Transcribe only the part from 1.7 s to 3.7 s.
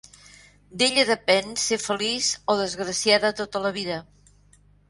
feliç o desgraciada tota